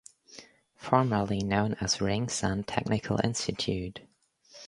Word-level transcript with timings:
Formerly 0.77 1.43
known 1.43 1.75
as 1.75 2.01
Ringsend 2.01 2.65
Technical 2.67 3.19
Institute. 3.23 3.99